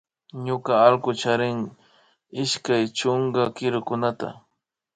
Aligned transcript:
Ñuka 0.45 0.73
allku 0.87 1.09
charin 1.21 1.59
ishkay 2.43 2.83
chunka 2.97 3.43
kirukunata 3.55 4.29